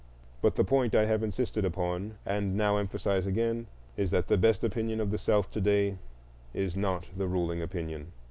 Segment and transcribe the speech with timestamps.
[0.41, 4.63] But the point I have insisted upon and now emphasize again, is that the best
[4.63, 5.99] opinion of the South to day
[6.55, 8.11] is not the ruling opinion.